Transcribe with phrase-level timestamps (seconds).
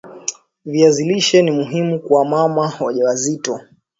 [0.65, 3.59] viazi lishe ni muhimu kwa mama wajawazito